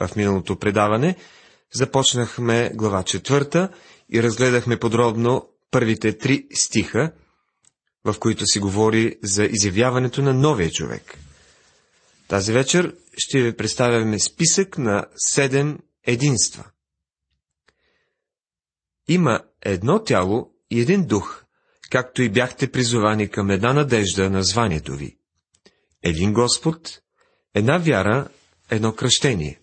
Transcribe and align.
В 0.00 0.16
миналото 0.16 0.58
предаване 0.58 1.16
започнахме 1.74 2.70
глава 2.74 3.02
четвърта 3.02 3.68
и 4.12 4.22
разгледахме 4.22 4.78
подробно 4.78 5.48
първите 5.70 6.18
три 6.18 6.46
стиха, 6.54 7.12
в 8.04 8.18
които 8.18 8.46
си 8.46 8.58
говори 8.58 9.18
за 9.22 9.44
изявяването 9.44 10.22
на 10.22 10.34
новия 10.34 10.70
човек. 10.70 11.18
Тази 12.28 12.52
вечер 12.52 12.96
ще 13.16 13.42
ви 13.42 13.56
представяме 13.56 14.18
списък 14.18 14.78
на 14.78 15.06
седем 15.16 15.78
единства. 16.06 16.64
Има 19.08 19.40
едно 19.62 20.04
тяло 20.04 20.50
и 20.70 20.80
един 20.80 21.06
дух, 21.06 21.44
както 21.90 22.22
и 22.22 22.28
бяхте 22.28 22.70
призовани 22.70 23.28
към 23.28 23.50
една 23.50 23.72
надежда 23.72 24.30
на 24.30 24.42
званието 24.42 24.92
ви. 24.92 25.18
Един 26.02 26.32
Господ, 26.32 27.00
една 27.54 27.78
вяра, 27.78 28.28
едно 28.70 28.92
кръщение. 28.92 29.60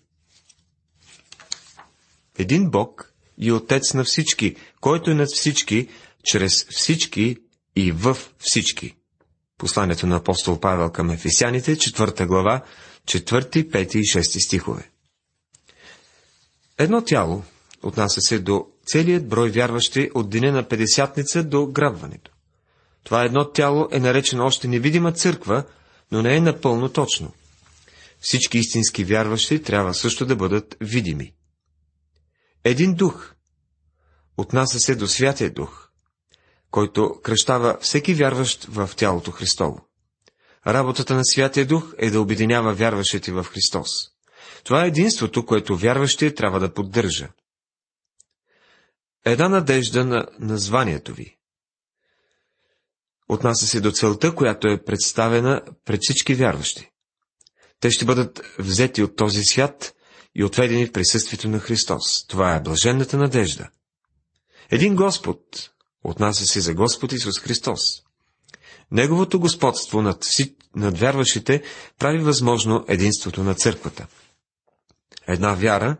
Един 2.38 2.70
Бог 2.70 3.12
и 3.38 3.52
Отец 3.52 3.94
на 3.94 4.04
всички, 4.04 4.56
който 4.80 5.10
е 5.10 5.14
над 5.14 5.28
всички, 5.28 5.88
чрез 6.24 6.66
всички 6.70 7.36
и 7.76 7.92
в 7.92 8.16
всички. 8.38 8.94
Посланието 9.58 10.06
на 10.06 10.16
апостол 10.16 10.60
Павел 10.60 10.90
към 10.90 11.10
Ефесяните, 11.10 11.78
четвърта 11.78 12.26
глава, 12.26 12.64
четвърти, 13.06 13.70
пети 13.70 13.98
и 13.98 14.06
шести 14.06 14.40
стихове. 14.40 14.90
Едно 16.78 17.04
тяло 17.04 17.42
отнася 17.82 18.20
се 18.20 18.38
до 18.38 18.66
целият 18.86 19.28
брой 19.28 19.50
вярващи 19.50 20.10
от 20.14 20.30
деня 20.30 20.52
на 20.52 20.68
Педесятница 20.68 21.42
до 21.42 21.66
грабването. 21.66 22.30
Това 23.04 23.24
едно 23.24 23.50
тяло 23.50 23.88
е 23.92 24.00
наречено 24.00 24.46
още 24.46 24.68
невидима 24.68 25.12
църква, 25.12 25.64
но 26.12 26.22
не 26.22 26.36
е 26.36 26.40
напълно 26.40 26.88
точно. 26.88 27.32
Всички 28.20 28.58
истински 28.58 29.04
вярващи 29.04 29.62
трябва 29.62 29.94
също 29.94 30.26
да 30.26 30.36
бъдат 30.36 30.76
видими. 30.80 31.32
Един 32.64 32.94
дух 32.94 33.34
отнася 34.36 34.78
се 34.78 34.94
до 34.94 35.06
Святия 35.06 35.50
Дух, 35.50 35.90
който 36.70 37.20
кръщава 37.22 37.78
всеки 37.80 38.14
вярващ 38.14 38.64
в 38.64 38.90
тялото 38.96 39.30
Христово. 39.30 39.88
Работата 40.66 41.14
на 41.14 41.24
Святия 41.24 41.66
Дух 41.66 41.94
е 41.98 42.10
да 42.10 42.20
обединява 42.20 42.74
вярващите 42.74 43.32
в 43.32 43.44
Христос. 43.44 43.88
Това 44.64 44.84
е 44.84 44.88
единството, 44.88 45.46
което 45.46 45.76
вярващия 45.76 46.34
трябва 46.34 46.60
да 46.60 46.74
поддържа. 46.74 47.28
Една 49.24 49.48
надежда 49.48 50.04
на 50.04 50.26
названието 50.38 51.14
ви. 51.14 51.38
Отнася 53.28 53.66
се 53.66 53.80
до 53.80 53.92
целта, 53.92 54.34
която 54.34 54.68
е 54.68 54.84
представена 54.84 55.62
пред 55.84 56.00
всички 56.02 56.34
вярващи. 56.34 56.90
Те 57.80 57.90
ще 57.90 58.04
бъдат 58.04 58.40
взети 58.58 59.02
от 59.02 59.16
този 59.16 59.42
свят 59.44 59.94
и 60.34 60.44
отведени 60.44 60.86
в 60.86 60.92
присъствието 60.92 61.48
на 61.48 61.58
Христос. 61.58 62.26
Това 62.26 62.54
е 62.54 62.60
блаженната 62.60 63.16
надежда. 63.16 63.68
Един 64.70 64.96
Господ 64.96 65.70
отнася 66.04 66.46
се 66.46 66.60
за 66.60 66.74
Господ 66.74 67.12
Исус 67.12 67.38
Христос. 67.40 67.80
Неговото 68.90 69.40
господство 69.40 70.02
над, 70.02 70.24
вси... 70.24 70.56
над 70.76 70.98
вярващите 70.98 71.62
прави 71.98 72.18
възможно 72.18 72.84
единството 72.88 73.42
на 73.42 73.54
църквата. 73.54 74.06
Една 75.28 75.54
вяра 75.54 75.96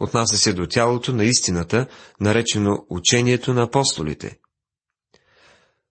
отнася 0.00 0.36
се 0.36 0.52
до 0.52 0.66
тялото 0.66 1.12
на 1.12 1.24
истината, 1.24 1.86
наречено 2.20 2.86
учението 2.90 3.54
на 3.54 3.62
апостолите. 3.62 4.38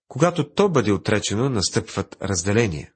Когато 0.08 0.50
то 0.50 0.70
бъде 0.70 0.92
отречено, 0.92 1.50
настъпват 1.50 2.18
разделения. 2.22 2.92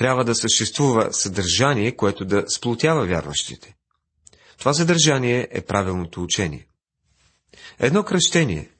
Трябва 0.00 0.24
да 0.24 0.34
съществува 0.34 1.12
съдържание, 1.12 1.96
което 1.96 2.24
да 2.24 2.44
сплотява 2.48 3.06
вярващите. 3.06 3.76
Това 4.58 4.74
съдържание 4.74 5.48
е 5.50 5.60
правилното 5.60 6.22
учение. 6.22 6.66
Едно 7.78 8.04
кръщение 8.04 8.70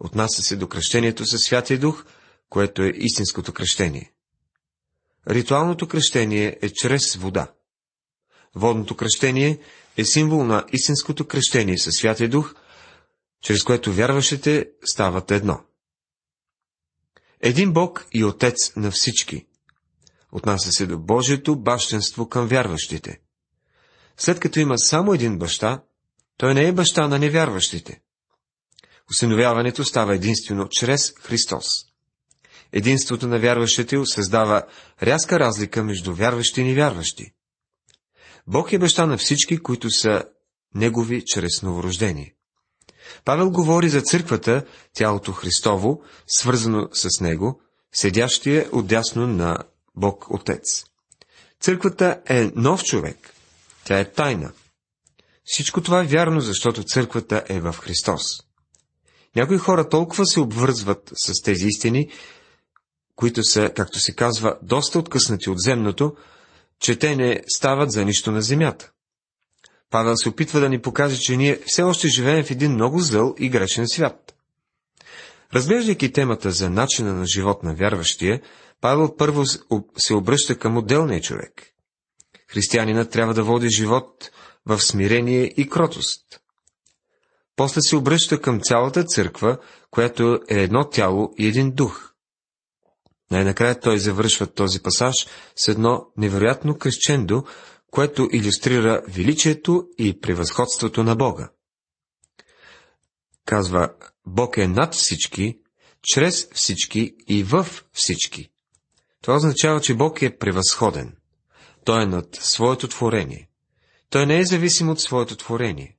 отнася 0.00 0.42
се 0.42 0.56
до 0.56 0.68
кръщението 0.68 1.26
със 1.26 1.40
Святия 1.40 1.78
Дух, 1.78 2.04
което 2.48 2.82
е 2.82 2.92
истинското 2.94 3.52
кръщение. 3.52 4.12
Ритуалното 5.28 5.88
кръщение 5.88 6.58
е 6.62 6.70
чрез 6.70 7.14
вода. 7.14 7.52
Водното 8.54 8.96
кръщение 8.96 9.58
е 9.96 10.04
символ 10.04 10.44
на 10.44 10.64
истинското 10.72 11.26
кръщение 11.26 11.78
със 11.78 11.94
Святия 11.94 12.28
Дух, 12.28 12.54
чрез 13.42 13.62
което 13.62 13.92
вярващите 13.92 14.70
стават 14.84 15.30
едно. 15.30 15.60
Един 17.40 17.72
Бог 17.72 18.06
и 18.12 18.24
Отец 18.24 18.76
на 18.76 18.90
всички. 18.90 19.46
Отнася 20.32 20.72
се 20.72 20.86
до 20.86 20.98
Божието 20.98 21.56
бащенство 21.56 22.28
към 22.28 22.46
вярващите. 22.46 23.20
След 24.16 24.40
като 24.40 24.60
има 24.60 24.78
само 24.78 25.14
един 25.14 25.38
баща, 25.38 25.82
той 26.36 26.54
не 26.54 26.64
е 26.68 26.72
баща 26.72 27.08
на 27.08 27.18
невярващите. 27.18 28.00
Осиновяването 29.10 29.84
става 29.84 30.14
единствено 30.14 30.68
чрез 30.70 31.12
Христос. 31.20 31.66
Единството 32.72 33.26
на 33.26 33.38
вярващите 33.38 33.96
създава 34.04 34.62
рязка 35.02 35.40
разлика 35.40 35.84
между 35.84 36.14
вярващи 36.14 36.60
и 36.60 36.64
невярващи. 36.64 37.32
Бог 38.46 38.72
е 38.72 38.78
баща 38.78 39.06
на 39.06 39.18
всички, 39.18 39.58
които 39.58 39.90
са 39.90 40.24
Негови 40.74 41.22
чрез 41.26 41.62
новорождение. 41.62 42.34
Павел 43.24 43.50
говори 43.50 43.88
за 43.88 44.02
църквата, 44.02 44.64
тялото 44.92 45.32
Христово, 45.32 46.02
свързано 46.26 46.88
с 46.92 47.20
Него, 47.20 47.60
седящия 47.92 48.68
отдясно 48.72 49.26
на 49.26 49.58
Бог 49.96 50.30
Отец. 50.30 50.84
Църквата 51.60 52.20
е 52.26 52.50
нов 52.54 52.84
човек. 52.84 53.34
Тя 53.84 53.98
е 53.98 54.12
тайна. 54.12 54.52
Всичко 55.44 55.80
това 55.80 56.00
е 56.00 56.06
вярно, 56.06 56.40
защото 56.40 56.84
църквата 56.84 57.44
е 57.48 57.60
в 57.60 57.72
Христос. 57.72 58.22
Някои 59.36 59.58
хора 59.58 59.88
толкова 59.88 60.26
се 60.26 60.40
обвързват 60.40 61.12
с 61.14 61.42
тези 61.42 61.66
истини, 61.66 62.10
които 63.16 63.44
са, 63.44 63.72
както 63.76 63.98
се 63.98 64.14
казва, 64.14 64.58
доста 64.62 64.98
откъснати 64.98 65.50
от 65.50 65.60
земното, 65.60 66.16
че 66.80 66.98
те 66.98 67.16
не 67.16 67.42
стават 67.48 67.92
за 67.92 68.04
нищо 68.04 68.32
на 68.32 68.42
земята. 68.42 68.90
Павел 69.90 70.16
се 70.16 70.28
опитва 70.28 70.60
да 70.60 70.68
ни 70.68 70.82
покаже, 70.82 71.20
че 71.20 71.36
ние 71.36 71.60
все 71.66 71.82
още 71.82 72.08
живеем 72.08 72.44
в 72.44 72.50
един 72.50 72.72
много 72.72 73.00
зъл 73.00 73.34
и 73.38 73.48
грешен 73.48 73.88
свят. 73.88 74.34
Разглеждайки 75.54 76.12
темата 76.12 76.50
за 76.50 76.70
начина 76.70 77.14
на 77.14 77.26
живот 77.26 77.62
на 77.62 77.74
вярващия, 77.74 78.40
Павел 78.80 79.16
първо 79.16 79.44
се 79.96 80.14
обръща 80.14 80.58
към 80.58 80.76
отделния 80.76 81.20
човек. 81.20 81.70
Християнинът 82.48 83.10
трябва 83.10 83.34
да 83.34 83.44
води 83.44 83.68
живот 83.68 84.30
в 84.66 84.80
смирение 84.80 85.44
и 85.56 85.68
кротост. 85.68 86.40
После 87.56 87.80
се 87.80 87.96
обръща 87.96 88.40
към 88.40 88.60
цялата 88.60 89.04
църква, 89.04 89.58
която 89.90 90.40
е 90.48 90.62
едно 90.62 90.88
тяло 90.88 91.34
и 91.38 91.46
един 91.46 91.72
дух. 91.72 92.12
Най-накрая 93.30 93.80
той 93.80 93.98
завършва 93.98 94.46
този 94.46 94.82
пасаж 94.82 95.14
с 95.56 95.68
едно 95.68 96.06
невероятно 96.16 96.78
крещендо, 96.78 97.44
което 97.90 98.28
иллюстрира 98.32 99.02
величието 99.08 99.88
и 99.98 100.20
превъзходството 100.20 101.04
на 101.04 101.16
Бога. 101.16 101.50
Казва, 103.46 103.94
Бог 104.26 104.56
е 104.56 104.66
над 104.66 104.94
всички, 104.94 105.58
чрез 106.02 106.48
всички 106.54 107.14
и 107.28 107.42
в 107.42 107.66
всички. 107.92 108.50
Това 109.22 109.36
означава, 109.36 109.80
че 109.80 109.94
Бог 109.94 110.22
е 110.22 110.38
превъзходен. 110.38 111.16
Той 111.84 112.02
е 112.02 112.06
над 112.06 112.26
своето 112.40 112.88
творение. 112.88 113.48
Той 114.10 114.26
не 114.26 114.38
е 114.38 114.44
зависим 114.44 114.88
от 114.90 115.00
своето 115.00 115.36
творение. 115.36 115.96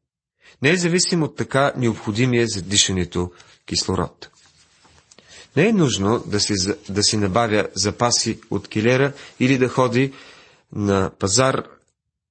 Не 0.62 0.70
е 0.70 0.78
зависим 0.78 1.24
от 1.24 1.36
така 1.36 1.74
необходимия 1.78 2.48
за 2.48 2.62
дишането 2.62 3.32
кислород. 3.66 4.30
Не 5.56 5.68
е 5.68 5.74
нужно 5.74 6.24
да 6.28 6.40
си, 6.40 6.54
да 6.90 7.04
си 7.04 7.18
набавя 7.18 7.68
запаси 7.74 8.40
от 8.50 8.68
килера 8.68 9.14
или 9.40 9.58
да 9.58 9.70
ходи 9.70 10.14
на 10.72 11.12
пазар, 11.20 11.68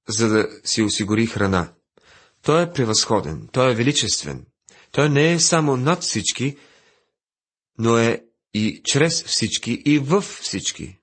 за 0.07 0.29
да 0.29 0.47
си 0.63 0.81
осигури 0.81 1.25
храна. 1.25 1.69
Той 2.41 2.63
е 2.63 2.73
превъзходен, 2.73 3.47
той 3.51 3.71
е 3.71 3.75
величествен. 3.75 4.45
Той 4.91 5.09
не 5.09 5.33
е 5.33 5.39
само 5.39 5.77
над 5.77 6.01
всички, 6.01 6.57
но 7.77 7.97
е 7.97 8.23
и 8.53 8.81
чрез 8.83 9.23
всички 9.23 9.71
и 9.71 9.99
в 9.99 10.21
всички. 10.21 10.97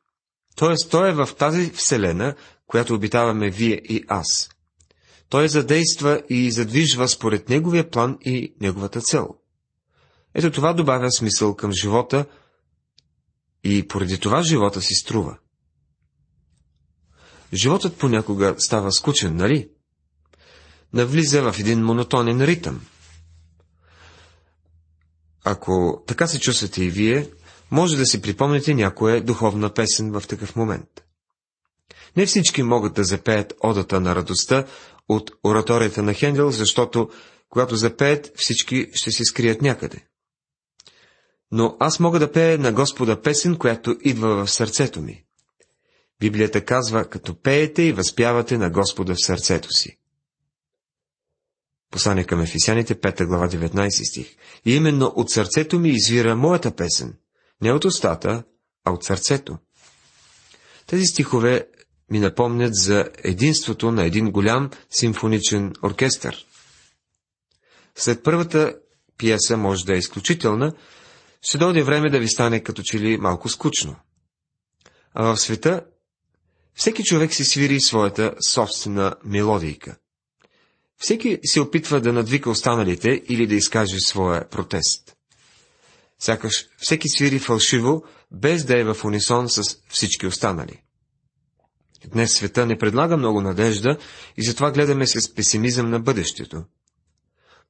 Тоест, 0.56 0.90
той 0.90 1.08
е 1.08 1.14
в 1.14 1.28
тази 1.38 1.70
вселена, 1.70 2.34
която 2.66 2.94
обитаваме 2.94 3.50
вие 3.50 3.80
и 3.84 4.04
аз. 4.08 4.50
Той 5.28 5.48
задейства 5.48 6.22
и 6.28 6.50
задвижва 6.50 7.08
според 7.08 7.48
неговия 7.48 7.90
план 7.90 8.18
и 8.20 8.54
неговата 8.60 9.00
цел. 9.00 9.28
Ето 10.34 10.50
това 10.50 10.72
добавя 10.72 11.12
смисъл 11.12 11.56
към 11.56 11.72
живота 11.72 12.26
и 13.64 13.88
поради 13.88 14.18
това 14.18 14.42
живота 14.42 14.80
си 14.80 14.94
струва. 14.94 15.38
Животът 17.52 17.98
понякога 17.98 18.54
става 18.58 18.92
скучен, 18.92 19.36
нали? 19.36 19.70
Навлиза 20.92 21.52
в 21.52 21.58
един 21.58 21.84
монотонен 21.84 22.44
ритъм. 22.44 22.80
Ако 25.44 26.04
така 26.06 26.26
се 26.26 26.40
чувствате 26.40 26.84
и 26.84 26.90
вие, 26.90 27.30
може 27.70 27.96
да 27.96 28.06
си 28.06 28.22
припомните 28.22 28.74
някоя 28.74 29.24
духовна 29.24 29.74
песен 29.74 30.12
в 30.12 30.22
такъв 30.28 30.56
момент. 30.56 30.88
Не 32.16 32.26
всички 32.26 32.62
могат 32.62 32.94
да 32.94 33.04
запеят 33.04 33.54
одата 33.60 34.00
на 34.00 34.14
радостта 34.14 34.64
от 35.08 35.30
ораторията 35.44 36.02
на 36.02 36.14
Хендел, 36.14 36.50
защото 36.50 37.10
когато 37.48 37.76
запеят, 37.76 38.32
всички 38.36 38.90
ще 38.92 39.10
се 39.10 39.24
скрият 39.24 39.62
някъде. 39.62 40.04
Но 41.50 41.76
аз 41.80 42.00
мога 42.00 42.18
да 42.18 42.32
пея 42.32 42.58
на 42.58 42.72
Господа 42.72 43.22
песен, 43.22 43.56
която 43.56 43.96
идва 44.00 44.44
в 44.44 44.50
сърцето 44.50 45.00
ми. 45.00 45.24
Библията 46.20 46.64
казва, 46.64 47.04
като 47.04 47.42
пеете 47.42 47.82
и 47.82 47.92
възпявате 47.92 48.58
на 48.58 48.70
Господа 48.70 49.14
в 49.14 49.26
сърцето 49.26 49.68
си. 49.70 49.98
Послание 51.90 52.24
към 52.24 52.40
Ефисяните, 52.40 52.94
5 52.94 53.26
глава, 53.26 53.48
19 53.48 54.10
стих. 54.10 54.36
И 54.64 54.74
именно 54.76 55.12
от 55.16 55.30
сърцето 55.30 55.78
ми 55.78 55.88
извира 55.88 56.36
моята 56.36 56.76
песен. 56.76 57.14
Не 57.62 57.72
от 57.72 57.84
устата, 57.84 58.44
а 58.84 58.90
от 58.90 59.04
сърцето. 59.04 59.58
Тези 60.86 61.04
стихове 61.04 61.66
ми 62.10 62.20
напомнят 62.20 62.74
за 62.74 63.08
единството 63.24 63.92
на 63.92 64.04
един 64.04 64.30
голям 64.30 64.70
симфоничен 64.90 65.72
оркестър. 65.82 66.46
След 67.94 68.22
първата 68.22 68.76
пиеса 69.18 69.56
може 69.56 69.84
да 69.84 69.94
е 69.94 69.98
изключителна, 69.98 70.74
ще 71.42 71.58
дойде 71.58 71.82
време 71.82 72.10
да 72.10 72.18
ви 72.18 72.28
стане 72.28 72.62
като 72.62 72.82
че 72.82 73.00
ли 73.00 73.16
малко 73.16 73.48
скучно. 73.48 73.96
А 75.14 75.22
в 75.22 75.36
света 75.36 75.84
всеки 76.74 77.04
човек 77.04 77.34
си 77.34 77.44
свири 77.44 77.80
своята 77.80 78.34
собствена 78.52 79.14
мелодийка. 79.24 79.96
Всеки 80.96 81.38
се 81.44 81.60
опитва 81.60 82.00
да 82.00 82.12
надвика 82.12 82.50
останалите 82.50 83.22
или 83.28 83.46
да 83.46 83.54
изкаже 83.54 84.00
своя 84.00 84.48
протест. 84.48 85.17
Сякаш 86.20 86.66
всеки 86.78 87.08
свири 87.08 87.38
фалшиво, 87.38 88.04
без 88.30 88.64
да 88.64 88.78
е 88.78 88.84
в 88.84 89.04
унисон 89.04 89.48
с 89.48 89.76
всички 89.88 90.26
останали. 90.26 90.82
Днес 92.06 92.34
света 92.34 92.66
не 92.66 92.78
предлага 92.78 93.16
много 93.16 93.40
надежда 93.40 93.98
и 94.36 94.44
затова 94.44 94.70
гледаме 94.70 95.06
с 95.06 95.34
песимизъм 95.34 95.90
на 95.90 96.00
бъдещето. 96.00 96.64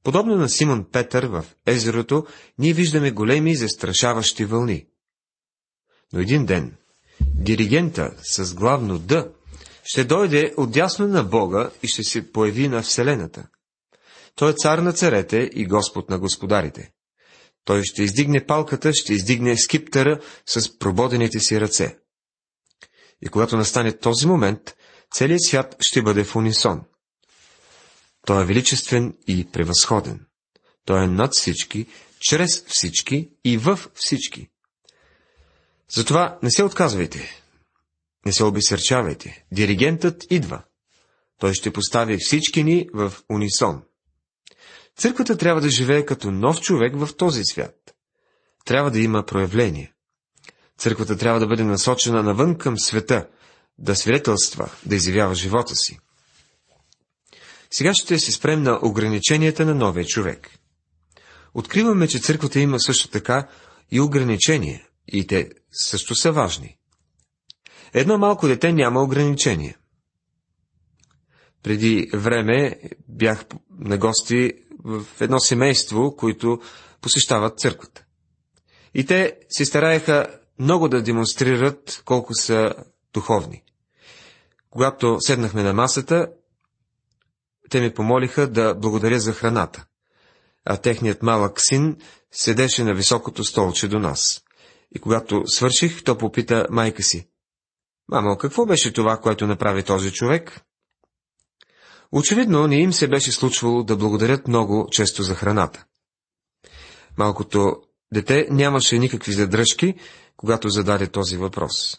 Подобно 0.03 0.35
на 0.35 0.49
Симон 0.49 0.85
Петър 0.91 1.25
в 1.25 1.45
езерото, 1.65 2.25
ние 2.57 2.73
виждаме 2.73 3.11
големи 3.11 3.55
застрашаващи 3.55 4.45
вълни. 4.45 4.85
Но 6.13 6.19
един 6.19 6.45
ден 6.45 6.75
диригента 7.21 8.11
с 8.23 8.53
главно 8.53 8.99
Д 8.99 9.31
ще 9.83 10.03
дойде 10.03 10.53
отдясно 10.57 11.07
на 11.07 11.23
Бога 11.23 11.71
и 11.83 11.87
ще 11.87 12.03
се 12.03 12.31
появи 12.31 12.67
на 12.67 12.81
Вселената. 12.81 13.47
Той 14.35 14.51
е 14.51 14.55
цар 14.57 14.77
на 14.77 14.93
царете 14.93 15.49
и 15.53 15.65
Господ 15.65 16.09
на 16.09 16.19
господарите. 16.19 16.91
Той 17.65 17.83
ще 17.83 18.03
издигне 18.03 18.45
палката, 18.45 18.93
ще 18.93 19.13
издигне 19.13 19.57
скиптъра 19.57 20.19
с 20.45 20.79
прободените 20.79 21.39
си 21.39 21.61
ръце. 21.61 21.97
И 23.21 23.27
когато 23.27 23.57
настане 23.57 23.97
този 23.97 24.27
момент, 24.27 24.75
целият 25.13 25.43
свят 25.43 25.75
ще 25.79 26.01
бъде 26.01 26.23
в 26.23 26.35
унисон. 26.35 26.81
Той 28.25 28.43
е 28.43 28.45
величествен 28.45 29.17
и 29.27 29.51
превъзходен. 29.51 30.25
Той 30.85 31.03
е 31.03 31.07
над 31.07 31.33
всички, 31.33 31.87
чрез 32.19 32.65
всички 32.67 33.29
и 33.45 33.57
в 33.57 33.79
всички. 33.95 34.49
Затова 35.89 36.39
не 36.43 36.51
се 36.51 36.63
отказвайте. 36.63 37.43
Не 38.25 38.33
се 38.33 38.43
обесърчавайте. 38.43 39.45
Диригентът 39.51 40.31
идва. 40.31 40.63
Той 41.39 41.53
ще 41.53 41.73
постави 41.73 42.17
всички 42.19 42.63
ни 42.63 42.89
в 42.93 43.13
унисон. 43.29 43.83
Църквата 44.99 45.37
трябва 45.37 45.61
да 45.61 45.69
живее 45.69 46.05
като 46.05 46.31
нов 46.31 46.61
човек 46.61 46.93
в 46.95 47.15
този 47.17 47.43
свят. 47.43 47.75
Трябва 48.65 48.91
да 48.91 48.99
има 48.99 49.25
проявление. 49.25 49.93
Църквата 50.77 51.17
трябва 51.17 51.39
да 51.39 51.47
бъде 51.47 51.63
насочена 51.63 52.23
навън 52.23 52.57
към 52.57 52.79
света, 52.79 53.27
да 53.77 53.95
свидетелства, 53.95 54.69
да 54.85 54.95
изявява 54.95 55.35
живота 55.35 55.75
си. 55.75 55.99
Сега 57.71 57.93
ще 57.93 58.19
се 58.19 58.31
спрем 58.31 58.63
на 58.63 58.79
ограниченията 58.83 59.65
на 59.65 59.75
новия 59.75 60.05
човек. 60.05 60.49
Откриваме, 61.53 62.07
че 62.07 62.19
църквата 62.19 62.59
има 62.59 62.79
също 62.79 63.09
така 63.09 63.47
и 63.91 63.99
ограничения, 63.99 64.87
и 65.07 65.27
те 65.27 65.49
също 65.71 66.15
са 66.15 66.31
важни. 66.31 66.77
Едно 67.93 68.17
малко 68.17 68.47
дете 68.47 68.73
няма 68.73 69.03
ограничения. 69.03 69.77
Преди 71.63 72.09
време 72.13 72.79
бях 73.07 73.45
на 73.79 73.97
гости 73.97 74.53
в 74.83 75.05
едно 75.21 75.39
семейство, 75.39 76.15
които 76.15 76.59
посещават 77.01 77.59
църквата. 77.59 78.03
И 78.93 79.05
те 79.05 79.37
се 79.49 79.65
стараеха 79.65 80.39
много 80.59 80.87
да 80.89 81.01
демонстрират 81.01 82.01
колко 82.05 82.33
са 82.33 82.73
духовни. 83.13 83.63
Когато 84.69 85.17
седнахме 85.19 85.63
на 85.63 85.73
масата, 85.73 86.27
те 87.69 87.81
ми 87.81 87.93
помолиха 87.93 88.47
да 88.47 88.75
благодаря 88.75 89.19
за 89.19 89.33
храната, 89.33 89.85
а 90.65 90.77
техният 90.77 91.23
малък 91.23 91.61
син 91.61 91.97
седеше 92.31 92.83
на 92.83 92.93
високото 92.93 93.43
столче 93.43 93.87
до 93.87 93.99
нас. 93.99 94.43
И 94.95 94.99
когато 94.99 95.43
свърших, 95.45 96.03
то 96.03 96.17
попита 96.17 96.67
майка 96.69 97.03
си. 97.03 97.29
Мамо, 98.07 98.37
какво 98.37 98.65
беше 98.65 98.93
това, 98.93 99.17
което 99.17 99.47
направи 99.47 99.83
този 99.83 100.11
човек? 100.11 100.61
Очевидно, 102.11 102.67
не 102.67 102.75
им 102.81 102.93
се 102.93 103.07
беше 103.07 103.31
случвало 103.31 103.83
да 103.83 103.95
благодарят 103.95 104.47
много 104.47 104.87
често 104.91 105.23
за 105.23 105.35
храната. 105.35 105.85
Малкото 107.17 107.81
дете 108.13 108.47
нямаше 108.51 108.99
никакви 108.99 109.33
задръжки, 109.33 109.95
когато 110.37 110.69
зададе 110.69 111.07
този 111.07 111.37
въпрос. 111.37 111.97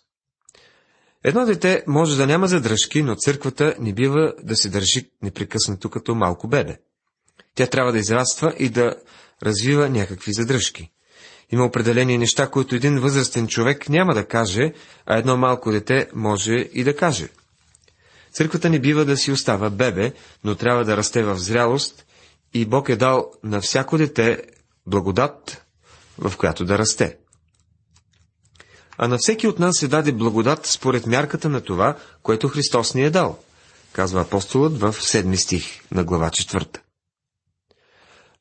Едно 1.25 1.47
дете 1.47 1.85
може 1.87 2.17
да 2.17 2.27
няма 2.27 2.49
задръжки, 2.49 3.03
но 3.03 3.15
църквата 3.15 3.75
не 3.81 3.93
бива 3.93 4.35
да 4.43 4.57
се 4.57 4.69
държи 4.69 5.11
непрекъснато 5.23 5.91
като 5.91 6.15
малко 6.15 6.49
бебе. 6.49 6.77
Тя 7.55 7.67
трябва 7.67 7.93
да 7.93 7.99
израства 7.99 8.55
и 8.59 8.69
да 8.69 8.95
развива 9.43 9.89
някакви 9.89 10.33
задръжки. 10.33 10.91
Има 11.53 11.65
определени 11.65 12.19
неща, 12.19 12.51
които 12.51 12.75
един 12.75 13.01
възрастен 13.01 13.49
човек 13.49 13.89
няма 13.89 14.15
да 14.15 14.27
каже, 14.27 14.73
а 15.07 15.19
едно 15.19 15.37
малко 15.37 15.73
дете 15.73 16.09
може 16.15 16.55
и 16.55 16.85
да 16.85 16.97
каже. 16.97 17.29
Църквата 18.33 18.71
не 18.71 18.79
бива 18.79 19.05
да 19.05 19.17
си 19.17 19.33
остава 19.33 19.71
бебе, 19.71 20.13
но 20.45 20.55
трябва 20.55 20.85
да 20.85 20.97
расте 20.97 21.23
в 21.23 21.39
зрялост 21.39 22.07
и 22.55 22.65
Бог 22.65 22.89
е 22.89 22.97
дал 22.97 23.31
на 23.45 23.61
всяко 23.61 23.99
дете 23.99 24.43
благодат, 24.87 25.65
в 26.19 26.37
която 26.37 26.65
да 26.65 26.79
расте. 26.79 27.17
А 28.99 29.09
на 29.09 29.19
всеки 29.19 29.49
от 29.49 29.59
нас 29.59 29.77
се 29.79 29.89
даде 29.89 30.13
благодат 30.13 30.67
според 30.67 31.07
мярката 31.07 31.49
на 31.49 31.61
това, 31.61 31.97
което 32.23 32.49
Христос 32.49 32.95
ни 32.95 33.05
е 33.05 33.11
дал, 33.11 33.39
казва 33.93 34.21
апостолът 34.21 34.81
в 34.81 34.93
седми 34.93 35.37
стих 35.37 35.65
на 35.91 36.05
глава 36.05 36.31
четвърта. 36.31 36.81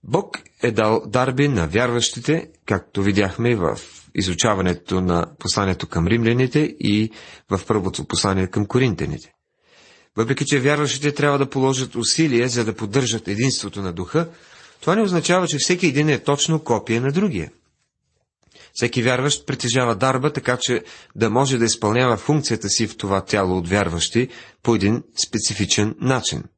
Бог 0.03 0.37
е 0.63 0.71
дал 0.71 1.03
дарби 1.07 1.47
на 1.47 1.67
вярващите, 1.67 2.49
както 2.65 3.03
видяхме 3.03 3.55
в 3.55 3.79
изучаването 4.15 5.01
на 5.01 5.27
посланието 5.39 5.87
към 5.87 6.07
римляните 6.07 6.59
и 6.79 7.11
в 7.49 7.61
първото 7.67 8.05
послание 8.05 8.47
към 8.47 8.65
коринтените. 8.65 9.33
Въпреки, 10.19 10.45
че 10.45 10.59
вярващите 10.59 11.11
трябва 11.11 11.37
да 11.37 11.49
положат 11.49 11.95
усилие, 11.95 12.47
за 12.47 12.65
да 12.65 12.75
поддържат 12.75 13.27
единството 13.27 13.81
на 13.81 13.93
духа, 13.93 14.29
това 14.81 14.95
не 14.95 15.01
означава, 15.01 15.47
че 15.47 15.57
всеки 15.59 15.87
един 15.87 16.09
е 16.09 16.19
точно 16.19 16.63
копия 16.63 17.01
на 17.01 17.11
другия. 17.11 17.51
Всеки 18.73 19.03
вярващ 19.03 19.45
притежава 19.45 19.95
дарба, 19.95 20.33
така 20.33 20.57
че 20.61 20.83
да 21.15 21.29
може 21.29 21.57
да 21.57 21.65
изпълнява 21.65 22.17
функцията 22.17 22.69
си 22.69 22.87
в 22.87 22.97
това 22.97 23.25
тяло 23.25 23.57
от 23.57 23.69
вярващи 23.69 24.27
по 24.63 24.75
един 24.75 25.03
специфичен 25.27 25.95
начин– 25.99 26.43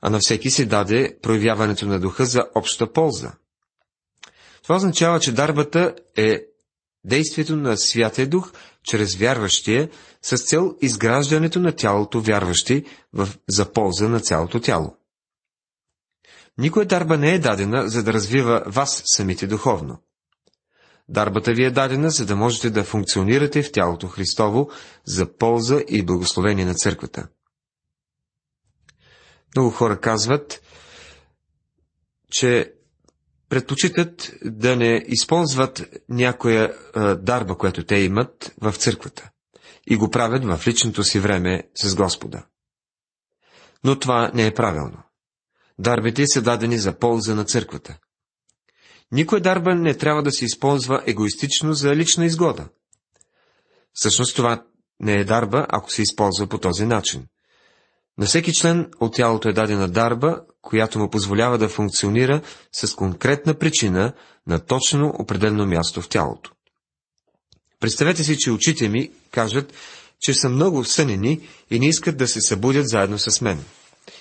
а 0.00 0.10
на 0.10 0.18
всеки 0.18 0.50
се 0.50 0.64
даде 0.64 1.16
проявяването 1.22 1.86
на 1.86 2.00
духа 2.00 2.26
за 2.26 2.44
обща 2.54 2.92
полза. 2.92 3.32
Това 4.62 4.76
означава, 4.76 5.20
че 5.20 5.32
дарбата 5.32 5.94
е 6.16 6.40
действието 7.06 7.56
на 7.56 7.76
Святия 7.76 8.26
Дух 8.26 8.52
чрез 8.82 9.16
вярващия 9.16 9.90
с 10.22 10.36
цел 10.36 10.76
изграждането 10.82 11.60
на 11.60 11.72
тялото 11.72 12.20
вярващи 12.20 12.84
в, 13.12 13.28
за 13.48 13.72
полза 13.72 14.08
на 14.08 14.20
цялото 14.20 14.60
тяло. 14.60 14.96
Никоя 16.58 16.86
дарба 16.86 17.16
не 17.16 17.34
е 17.34 17.38
дадена, 17.38 17.88
за 17.88 18.02
да 18.02 18.12
развива 18.12 18.62
вас 18.66 19.02
самите 19.06 19.46
духовно. 19.46 20.02
Дарбата 21.08 21.52
ви 21.52 21.64
е 21.64 21.70
дадена, 21.70 22.10
за 22.10 22.26
да 22.26 22.36
можете 22.36 22.70
да 22.70 22.84
функционирате 22.84 23.62
в 23.62 23.72
тялото 23.72 24.08
Христово 24.08 24.70
за 25.04 25.36
полза 25.36 25.80
и 25.88 26.02
благословение 26.02 26.64
на 26.64 26.74
църквата. 26.74 27.28
Много 29.56 29.70
хора 29.70 30.00
казват, 30.00 30.62
че 32.30 32.75
предпочитат 33.48 34.32
да 34.44 34.76
не 34.76 35.04
използват 35.06 35.84
някоя 36.08 36.76
дарба, 37.18 37.56
която 37.56 37.84
те 37.84 37.96
имат 37.96 38.54
в 38.60 38.72
църквата 38.72 39.30
и 39.86 39.96
го 39.96 40.10
правят 40.10 40.44
в 40.44 40.66
личното 40.66 41.04
си 41.04 41.18
време 41.18 41.70
с 41.74 41.94
Господа. 41.94 42.46
Но 43.84 43.98
това 43.98 44.30
не 44.34 44.46
е 44.46 44.54
правилно. 44.54 45.02
Дарбите 45.78 46.26
са 46.26 46.42
дадени 46.42 46.78
за 46.78 46.98
полза 46.98 47.34
на 47.34 47.44
църквата. 47.44 47.98
Никой 49.12 49.40
дарба 49.40 49.74
не 49.74 49.96
трябва 49.96 50.22
да 50.22 50.32
се 50.32 50.44
използва 50.44 51.02
егоистично 51.06 51.72
за 51.72 51.96
лична 51.96 52.24
изгода. 52.24 52.68
Всъщност 53.92 54.36
това 54.36 54.66
не 55.00 55.12
е 55.12 55.24
дарба, 55.24 55.66
ако 55.68 55.90
се 55.90 56.02
използва 56.02 56.46
по 56.46 56.58
този 56.58 56.86
начин. 56.86 57.26
На 58.18 58.26
всеки 58.26 58.52
член 58.52 58.90
от 59.00 59.14
тялото 59.14 59.48
е 59.48 59.52
дадена 59.52 59.88
дарба, 59.88 60.40
която 60.66 60.98
му 60.98 61.10
позволява 61.10 61.58
да 61.58 61.68
функционира 61.68 62.42
с 62.72 62.94
конкретна 62.94 63.54
причина 63.54 64.12
на 64.46 64.58
точно 64.58 65.12
определено 65.18 65.66
място 65.66 66.02
в 66.02 66.08
тялото. 66.08 66.52
Представете 67.80 68.24
си, 68.24 68.38
че 68.38 68.50
очите 68.50 68.88
ми 68.88 69.10
кажат, 69.30 69.72
че 70.20 70.34
са 70.34 70.48
много 70.48 70.84
сънени 70.84 71.48
и 71.70 71.80
не 71.80 71.88
искат 71.88 72.16
да 72.16 72.28
се 72.28 72.40
събудят 72.40 72.88
заедно 72.88 73.18
с 73.18 73.40
мен. 73.40 73.64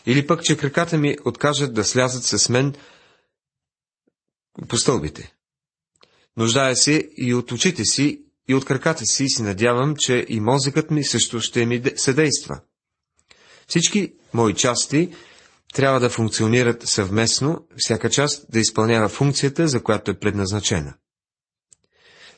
Или 0.06 0.28
пък, 0.28 0.44
че 0.44 0.58
краката 0.58 0.98
ми 0.98 1.18
откажат 1.26 1.74
да 1.74 1.84
слязат 1.84 2.24
с 2.24 2.50
мен 2.50 2.76
по 4.68 4.78
стълбите. 4.78 5.34
Нуждая 6.38 6.76
се 6.76 7.10
и 7.18 7.34
от 7.34 7.52
очите 7.52 7.86
си, 7.86 8.22
и 8.48 8.56
от 8.56 8.66
краката 8.66 9.06
си 9.06 9.24
и 9.24 9.30
си 9.30 9.42
надявам, 9.42 9.96
че 9.96 10.26
и 10.30 10.40
мозъкът 10.40 10.92
ми 10.92 11.04
също 11.04 11.40
ще 11.40 11.66
ми 11.66 11.84
съдейства. 11.96 12.60
Всички 13.68 14.14
мои 14.34 14.54
части 14.54 15.10
трябва 15.76 16.00
да 16.00 16.10
функционират 16.10 16.82
съвместно, 16.88 17.68
всяка 17.78 18.10
част 18.10 18.52
да 18.52 18.60
изпълнява 18.60 19.10
функцията, 19.10 19.68
за 19.68 19.84
която 19.84 20.12
е 20.12 20.20
предназначена. 20.20 20.94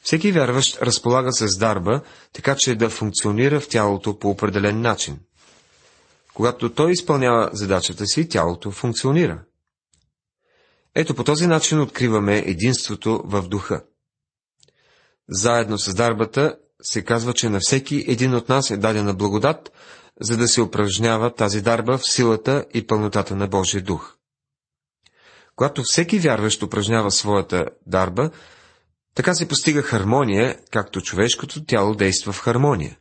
Всеки 0.01 0.32
вярващ 0.32 0.82
разполага 0.82 1.32
с 1.32 1.58
дарба, 1.58 2.01
така 2.34 2.56
че 2.60 2.75
да 2.75 2.89
функционира 2.89 3.60
в 3.60 3.67
тялото 3.67 4.20
по 4.20 4.29
определен 4.29 4.82
начин. 4.82 5.20
Когато 6.34 6.74
той 6.74 6.91
изпълнява 6.91 7.50
задачата 7.53 8.06
си, 8.06 8.29
тялото 8.29 8.72
функционира. 8.72 9.44
Ето 10.96 11.15
по 11.15 11.24
този 11.24 11.48
начин 11.48 11.79
откриваме 11.79 12.38
единството 12.38 13.22
в 13.25 13.41
духа. 13.41 13.84
Заедно 15.29 15.77
с 15.77 15.94
дарбата 15.94 16.58
се 16.82 17.03
казва, 17.03 17.34
че 17.34 17.50
на 17.50 17.60
всеки 17.62 18.06
един 18.08 18.36
от 18.36 18.50
нас 18.50 18.72
е 18.72 18.77
дадена 18.77 19.13
благодат, 19.13 19.72
за 20.21 20.38
да 20.38 20.47
се 20.47 20.62
упражнява 20.62 21.33
тази 21.36 21.62
дарба 21.62 21.97
в 21.97 22.12
силата 22.12 22.65
и 22.74 22.88
пълнотата 22.88 23.36
на 23.36 23.47
Божия 23.47 23.83
дух. 23.83 24.17
Когато 25.55 25.83
всеки 25.83 26.19
вярващ 26.19 26.63
упражнява 26.63 27.12
своята 27.12 27.65
дарба, 27.86 28.29
така 29.15 29.33
се 29.33 29.47
постига 29.47 29.81
хармония, 29.81 30.59
както 30.71 31.01
човешкото 31.01 31.65
тяло 31.65 31.95
действа 31.95 32.33
в 32.33 32.39
хармония. 32.39 32.97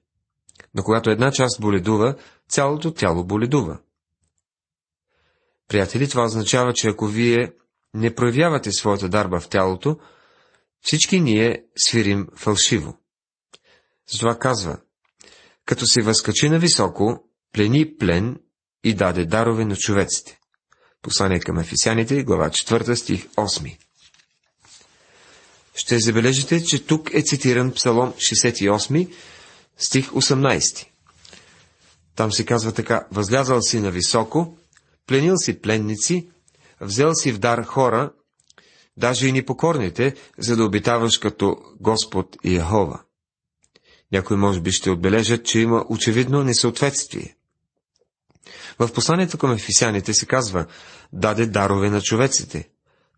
Но 0.74 0.82
когато 0.82 1.10
една 1.10 1.32
част 1.32 1.60
боледува, 1.60 2.14
цялото 2.48 2.94
тяло 2.94 3.24
боледува. 3.24 3.78
Приятели, 5.68 6.08
това 6.08 6.24
означава, 6.24 6.72
че 6.72 6.88
ако 6.88 7.06
вие 7.06 7.52
не 7.94 8.14
проявявате 8.14 8.72
своята 8.72 9.08
дарба 9.08 9.40
в 9.40 9.48
тялото, 9.48 9.98
всички 10.80 11.20
ние 11.20 11.64
свирим 11.76 12.26
фалшиво. 12.36 12.98
Затова 14.10 14.38
казва, 14.38 14.78
като 15.66 15.86
се 15.86 16.02
възкачи 16.02 16.48
на 16.48 16.58
високо, 16.58 17.24
плени 17.52 17.96
плен 17.96 18.36
и 18.84 18.94
даде 18.94 19.24
дарове 19.24 19.64
на 19.64 19.76
човеците. 19.76 20.38
Послание 21.02 21.40
към 21.40 21.58
Ефисяните, 21.58 22.22
глава 22.22 22.50
4, 22.50 22.94
стих 22.94 23.28
8. 23.28 23.76
Ще 25.74 25.98
забележите, 25.98 26.64
че 26.64 26.86
тук 26.86 27.10
е 27.14 27.22
цитиран 27.22 27.72
Псалом 27.72 28.12
68, 28.12 29.14
стих 29.76 30.10
18. 30.10 30.86
Там 32.14 32.32
се 32.32 32.46
казва 32.46 32.72
така, 32.72 33.06
възлязал 33.12 33.62
си 33.62 33.80
на 33.80 33.90
високо, 33.90 34.58
пленил 35.06 35.36
си 35.36 35.60
пленници, 35.60 36.28
взел 36.80 37.14
си 37.14 37.32
в 37.32 37.38
дар 37.38 37.62
хора, 37.62 38.12
даже 38.96 39.28
и 39.28 39.32
непокорните, 39.32 40.14
за 40.38 40.56
да 40.56 40.64
обитаваш 40.64 41.18
като 41.18 41.56
Господ 41.80 42.36
Яхова. 42.44 43.05
Някой 44.12 44.36
може 44.36 44.60
би 44.60 44.72
ще 44.72 44.90
отбележат, 44.90 45.44
че 45.44 45.60
има 45.60 45.84
очевидно 45.88 46.44
несъответствие. 46.44 47.36
В 48.78 48.92
посланието 48.92 49.38
към 49.38 49.52
ефисяните 49.52 50.14
се 50.14 50.26
казва, 50.26 50.66
даде 51.12 51.46
дарове 51.46 51.90
на 51.90 52.00
човеците, 52.00 52.68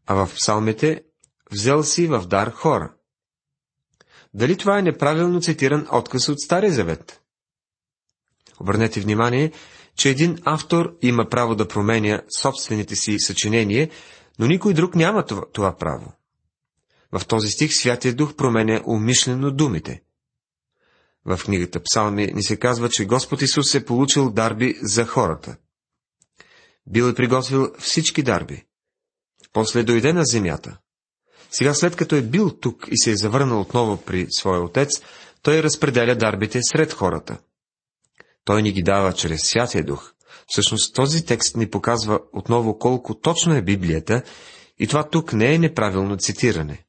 а 0.07 0.15
в 0.15 0.35
псалмите 0.35 1.03
взел 1.53 1.83
си 1.83 2.07
в 2.07 2.27
дар 2.27 2.51
хора. 2.51 2.93
Дали 4.35 4.57
това 4.57 4.79
е 4.79 4.83
неправилно 4.83 5.41
цитиран 5.41 5.87
отказ 5.93 6.29
от 6.29 6.41
Стария 6.41 6.73
завет? 6.73 7.21
Обърнете 8.61 9.01
внимание, 9.01 9.53
че 9.97 10.11
един 10.11 10.39
автор 10.45 10.97
има 11.03 11.29
право 11.29 11.55
да 11.55 11.69
променя 11.69 12.23
собствените 12.41 12.97
си 12.97 13.17
съчинения, 13.19 13.91
но 14.39 14.47
никой 14.47 14.75
друг 14.75 14.95
няма 14.95 15.25
това, 15.25 15.43
това 15.53 15.77
право. 15.77 16.13
В 17.13 17.27
този 17.27 17.49
стих 17.49 17.75
Святия 17.75 18.15
Дух 18.15 18.35
променя 18.35 18.81
умишлено 18.87 19.51
думите. 19.51 20.03
В 21.29 21.45
книгата 21.45 21.81
Псалми 21.83 22.27
ни 22.27 22.43
се 22.43 22.57
казва, 22.57 22.89
че 22.89 23.05
Господ 23.05 23.43
Исус 23.43 23.75
е 23.75 23.85
получил 23.85 24.31
дарби 24.31 24.79
за 24.83 25.07
хората. 25.07 25.57
Бил 26.87 27.05
е 27.05 27.15
приготвил 27.15 27.73
всички 27.79 28.23
дарби. 28.23 28.65
После 29.53 29.83
дойде 29.83 30.13
на 30.13 30.25
земята. 30.25 30.79
Сега, 31.51 31.75
след 31.75 31.97
като 31.97 32.17
е 32.17 32.23
бил 32.23 32.51
тук 32.51 32.89
и 32.91 32.99
се 32.99 33.11
е 33.11 33.17
завърнал 33.17 33.61
отново 33.61 33.97
при 33.97 34.27
своя 34.31 34.61
отец, 34.61 35.03
той 35.43 35.63
разпределя 35.63 36.15
дарбите 36.17 36.61
сред 36.63 36.93
хората. 36.93 37.39
Той 38.45 38.63
ни 38.63 38.73
ги 38.73 38.83
дава 38.83 39.13
чрез 39.13 39.41
Святия 39.43 39.85
Дух. 39.85 40.13
Всъщност 40.47 40.95
този 40.95 41.25
текст 41.25 41.57
ни 41.57 41.71
показва 41.71 42.21
отново 42.33 42.79
колко 42.79 43.15
точно 43.15 43.55
е 43.55 43.63
Библията 43.63 44.23
и 44.79 44.87
това 44.87 45.09
тук 45.09 45.33
не 45.33 45.55
е 45.55 45.59
неправилно 45.59 46.17
цитиране. 46.17 46.85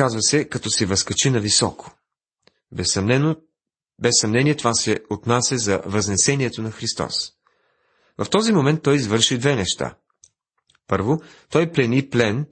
Казва 0.00 0.22
се, 0.22 0.44
като 0.44 0.70
се 0.70 0.86
възкачи 0.86 1.30
на 1.30 1.40
високо. 1.40 1.94
Безсъмнено, 2.72 3.36
без 3.98 4.14
съмнение 4.20 4.56
това 4.56 4.74
се 4.74 5.00
отнася 5.10 5.58
за 5.58 5.80
възнесението 5.86 6.62
на 6.62 6.70
Христос. 6.70 7.32
В 8.18 8.30
този 8.30 8.52
момент 8.52 8.82
той 8.82 8.96
извърши 8.96 9.38
две 9.38 9.56
неща. 9.56 9.96
Първо, 10.86 11.20
той 11.50 11.72
плени 11.72 12.10
плен, 12.10 12.46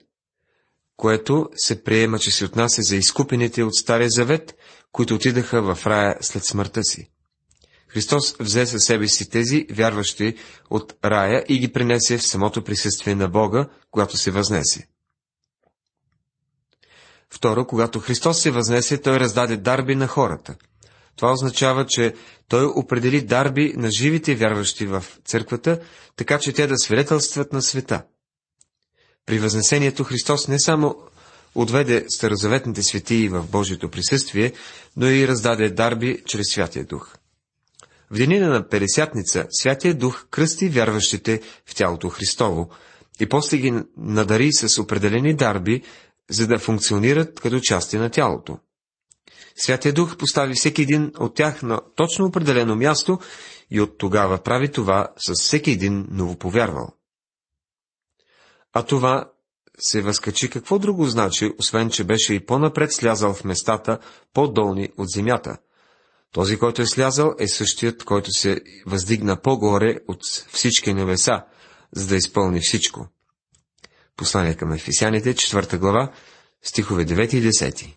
което 0.97 1.49
се 1.57 1.85
приема, 1.85 2.19
че 2.19 2.31
се 2.31 2.45
отнася 2.45 2.83
за 2.83 2.97
изкупените 2.97 3.63
от 3.63 3.75
Стария 3.75 4.11
Завет, 4.11 4.57
които 4.93 5.15
отидаха 5.15 5.75
в 5.75 5.87
рая 5.87 6.19
след 6.21 6.45
смъртта 6.45 6.85
си. 6.85 7.11
Христос 7.89 8.37
взе 8.41 8.67
със 8.67 8.85
себе 8.85 9.09
си 9.09 9.31
тези 9.31 9.67
вярващи 9.71 10.35
от 10.71 10.95
рая 11.05 11.45
и 11.49 11.59
ги 11.59 11.73
принесе 11.73 12.19
в 12.19 12.27
самото 12.27 12.65
присъствие 12.65 13.15
на 13.15 13.29
Бога, 13.29 13.69
когато 13.91 14.17
се 14.17 14.31
възнесе. 14.31 14.89
Второ, 17.35 17.67
когато 17.67 18.01
Христос 18.01 18.43
се 18.43 18.51
възнесе, 18.51 19.03
той 19.03 19.21
раздаде 19.21 19.57
дарби 19.57 19.95
на 19.95 20.07
хората. 20.07 20.55
Това 21.17 21.33
означава, 21.33 21.87
че 21.87 22.15
той 22.49 22.65
определи 22.65 23.21
дарби 23.21 23.75
на 23.77 23.91
живите 23.99 24.35
вярващи 24.35 24.87
в 24.87 25.05
църквата, 25.25 25.81
така 26.17 26.39
че 26.39 26.53
те 26.53 26.67
да 26.67 26.79
свидетелстват 26.79 27.53
на 27.53 27.63
света. 27.63 28.03
При 29.27 29.39
възнесението 29.39 30.05
Христос 30.05 30.49
не 30.49 30.61
само 30.61 30.97
отведе 31.55 32.05
старозаветните 32.09 32.83
светии 32.83 33.29
в 33.29 33.47
Божието 33.51 33.91
присъствие, 33.91 34.53
но 34.97 35.07
и 35.07 35.29
раздаде 35.29 35.71
дарби 35.71 36.23
чрез 36.27 36.47
Святия 36.51 36.85
Дух. 36.85 37.17
В 38.11 38.17
денина 38.17 38.49
на 38.49 38.69
Пересятница 38.69 39.47
Святия 39.51 39.95
Дух 39.95 40.27
кръсти 40.31 40.69
вярващите 40.69 41.41
в 41.67 41.75
тялото 41.75 42.09
Христово 42.09 42.71
и 43.21 43.29
после 43.29 43.57
ги 43.57 43.83
надари 43.97 44.53
с 44.53 44.83
определени 44.83 45.37
дарби, 45.37 45.83
за 46.31 46.47
да 46.47 46.59
функционират 46.59 47.41
като 47.41 47.61
части 47.61 47.97
на 47.97 48.11
тялото. 48.11 48.59
Святия 49.57 49.93
Дух 49.93 50.17
постави 50.17 50.55
всеки 50.55 50.83
един 50.83 51.13
от 51.19 51.35
тях 51.35 51.63
на 51.63 51.81
точно 51.97 52.27
определено 52.27 52.77
място 52.77 53.19
и 53.71 53.81
от 53.81 53.99
тогава 53.99 54.39
прави 54.39 54.73
това 54.73 55.09
с 55.17 55.35
всеки 55.35 55.71
един 55.71 56.07
новоповярвал. 56.11 56.89
А 58.73 58.83
това 58.83 59.33
се 59.79 60.03
възкачи 60.03 60.51
какво 60.51 60.79
друго 60.79 61.05
значи, 61.05 61.53
освен 61.59 61.91
че 61.91 62.05
беше 62.05 62.35
и 62.35 62.47
по-напред 62.47 62.93
слязал 62.93 63.35
в 63.35 63.45
местата, 63.45 63.99
по-долни 64.33 64.89
от 64.99 65.09
земята. 65.09 65.59
Този, 66.33 66.59
който 66.59 66.83
е 66.83 66.87
слязал, 66.87 67.35
е 67.39 67.49
същият, 67.49 68.05
който 68.05 68.31
се 68.31 68.61
въздигна 68.87 69.41
по-горе 69.41 69.99
от 70.09 70.25
всички 70.53 70.95
небеса, 70.95 71.45
за 71.93 72.07
да 72.07 72.17
изпълни 72.17 72.61
всичко. 72.61 73.07
Послание 74.19 74.55
към 74.55 74.73
Ефесяните, 74.73 75.35
4 75.35 75.79
глава, 75.79 76.13
стихове 76.63 77.07
9 77.07 77.35
и 77.35 77.43
10. 77.53 77.95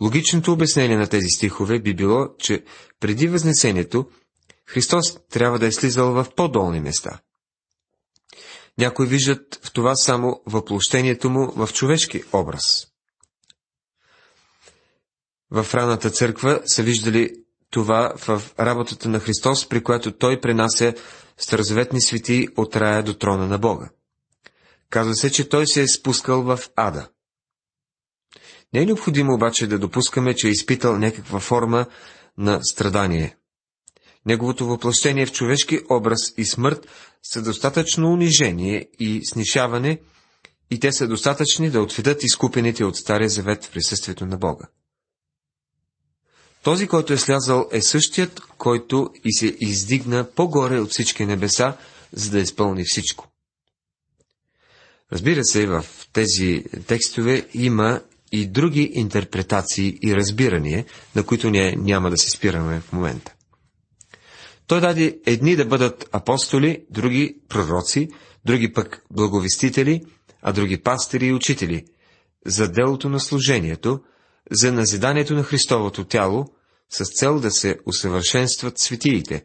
Логичното 0.00 0.52
обяснение 0.52 0.96
на 0.96 1.06
тези 1.06 1.28
стихове 1.28 1.78
би 1.80 1.94
било, 1.94 2.28
че 2.38 2.64
преди 3.00 3.28
Възнесението 3.28 4.06
Христос 4.66 5.18
трябва 5.30 5.58
да 5.58 5.66
е 5.66 5.72
слизал 5.72 6.12
в 6.12 6.26
по-долни 6.36 6.80
места. 6.80 7.20
Някои 8.78 9.06
виждат 9.06 9.60
в 9.64 9.72
това 9.72 9.94
само 9.96 10.42
въплощението 10.46 11.30
му 11.30 11.52
в 11.56 11.72
човешки 11.72 12.22
образ. 12.32 12.86
В 15.50 15.66
раната 15.74 16.10
църква 16.10 16.62
са 16.66 16.82
виждали 16.82 17.30
това 17.70 18.12
в 18.16 18.42
работата 18.60 19.08
на 19.08 19.20
Христос, 19.20 19.68
при 19.68 19.82
която 19.84 20.12
Той 20.12 20.40
пренася 20.40 20.94
старозаветни 21.38 22.02
свети 22.02 22.48
от 22.56 22.76
рая 22.76 23.02
до 23.02 23.14
трона 23.14 23.46
на 23.46 23.58
Бога. 23.58 23.90
Казва 24.94 25.14
се, 25.14 25.30
че 25.30 25.48
той 25.48 25.66
се 25.66 25.82
е 25.82 25.88
спускал 25.88 26.42
в 26.42 26.58
ада. 26.76 27.08
Не 28.74 28.82
е 28.82 28.86
необходимо 28.86 29.34
обаче 29.34 29.66
да 29.66 29.78
допускаме, 29.78 30.34
че 30.34 30.48
е 30.48 30.50
изпитал 30.50 30.98
някаква 30.98 31.40
форма 31.40 31.86
на 32.38 32.60
страдание. 32.62 33.36
Неговото 34.26 34.66
въплъщение 34.66 35.26
в 35.26 35.32
човешки 35.32 35.80
образ 35.90 36.20
и 36.36 36.44
смърт 36.44 36.86
са 37.22 37.42
достатъчно 37.42 38.12
унижение 38.12 38.88
и 38.98 39.20
снишаване, 39.24 40.00
и 40.70 40.80
те 40.80 40.92
са 40.92 41.08
достатъчни 41.08 41.70
да 41.70 41.80
отведат 41.80 42.22
изкупените 42.22 42.84
от 42.84 42.96
Стария 42.96 43.28
завет 43.28 43.64
в 43.64 43.70
присъствието 43.70 44.26
на 44.26 44.36
Бога. 44.36 44.64
Този, 46.62 46.86
който 46.86 47.12
е 47.12 47.18
слязал, 47.18 47.68
е 47.72 47.82
същият, 47.82 48.40
който 48.40 49.10
и 49.24 49.32
се 49.32 49.56
издигна 49.60 50.30
по-горе 50.30 50.80
от 50.80 50.90
всички 50.90 51.26
небеса, 51.26 51.76
за 52.12 52.30
да 52.30 52.38
изпълни 52.38 52.84
всичко. 52.84 53.33
Разбира 55.12 55.44
се, 55.44 55.66
в 55.66 55.84
тези 56.12 56.64
текстове 56.86 57.46
има 57.54 58.00
и 58.32 58.46
други 58.46 58.90
интерпретации 58.94 59.98
и 60.02 60.16
разбирания, 60.16 60.84
на 61.16 61.22
които 61.22 61.50
ние 61.50 61.76
няма 61.76 62.10
да 62.10 62.16
се 62.16 62.30
спираме 62.30 62.80
в 62.80 62.92
момента. 62.92 63.34
Той 64.66 64.80
даде 64.80 65.18
едни 65.26 65.56
да 65.56 65.64
бъдат 65.64 66.08
апостоли, 66.12 66.84
други 66.90 67.36
пророци, 67.48 68.08
други 68.44 68.72
пък 68.72 69.04
благовестители, 69.10 70.02
а 70.42 70.52
други 70.52 70.82
пастири 70.82 71.26
и 71.26 71.32
учители, 71.32 71.84
за 72.46 72.68
делото 72.72 73.08
на 73.08 73.20
служението, 73.20 74.00
за 74.50 74.72
назиданието 74.72 75.34
на 75.34 75.42
Христовото 75.42 76.04
тяло, 76.04 76.46
с 76.90 77.04
цел 77.04 77.40
да 77.40 77.50
се 77.50 77.76
усъвършенстват 77.86 78.78
светиите, 78.78 79.44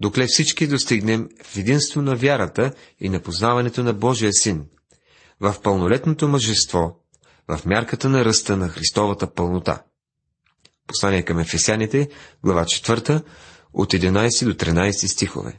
докле 0.00 0.26
всички 0.28 0.66
достигнем 0.66 1.28
в 1.44 1.56
единство 1.56 2.02
на 2.02 2.16
вярата 2.16 2.72
и 3.00 3.08
на 3.08 3.20
познаването 3.20 3.82
на 3.82 3.92
Божия 3.92 4.32
Син, 4.32 4.64
в 5.40 5.56
пълнолетното 5.62 6.28
мъжество, 6.28 6.96
в 7.48 7.60
мярката 7.66 8.08
на 8.08 8.24
ръста 8.24 8.56
на 8.56 8.68
Христовата 8.68 9.34
пълнота. 9.34 9.82
Послание 10.86 11.22
към 11.22 11.38
Ефесяните, 11.38 12.08
глава 12.44 12.64
4, 12.64 13.22
от 13.72 13.92
11 13.92 14.44
до 14.44 14.54
13 14.54 15.06
стихове. 15.06 15.56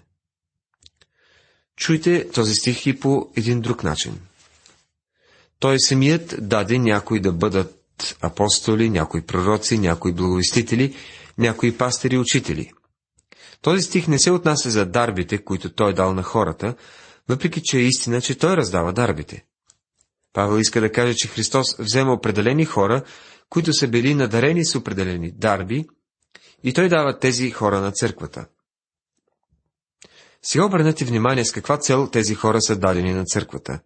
Чуйте 1.76 2.30
този 2.30 2.56
стих 2.56 2.86
и 2.86 3.00
по 3.00 3.32
един 3.36 3.62
друг 3.62 3.84
начин. 3.84 4.20
Той 5.60 5.80
самият 5.80 6.36
даде 6.40 6.80
някои 6.80 7.20
да 7.20 7.32
бъдат 7.32 8.18
апостоли, 8.22 8.90
някои 8.90 9.22
пророци, 9.22 9.78
някои 9.78 10.14
благовестители, 10.14 10.96
някои 11.38 11.78
пастири 11.78 12.16
и 12.16 12.18
учители. 12.18 12.72
Този 13.62 13.82
стих 13.82 14.08
не 14.08 14.20
се 14.20 14.32
отнася 14.32 14.70
за 14.70 14.86
дарбите, 14.86 15.44
които 15.44 15.74
той 15.74 15.94
дал 15.94 16.14
на 16.14 16.24
хората, 16.24 16.76
въпреки 17.30 17.62
че 17.64 17.78
е 17.78 17.82
истина, 17.82 18.22
че 18.22 18.38
той 18.38 18.58
раздава 18.58 18.94
дарбите. 18.94 19.46
Павел 20.34 20.60
иска 20.60 20.82
да 20.82 20.92
каже, 20.92 21.16
че 21.16 21.28
Христос 21.28 21.76
взема 21.80 22.14
определени 22.14 22.66
хора, 22.66 23.04
които 23.50 23.74
са 23.74 23.88
били 23.88 24.14
надарени 24.14 24.66
с 24.66 24.76
определени 24.76 25.32
дарби, 25.32 25.86
и 26.64 26.74
той 26.74 26.90
дава 26.90 27.20
тези 27.20 27.52
хора 27.52 27.82
на 27.82 27.92
църквата. 27.92 28.46
Сега 30.44 30.66
обърнете 30.66 31.06
внимание 31.06 31.46
с 31.46 31.52
каква 31.52 31.78
цел 31.78 32.08
тези 32.08 32.36
хора 32.36 32.62
са 32.62 32.76
дадени 32.76 33.14
на 33.14 33.26
църквата. 33.26 33.80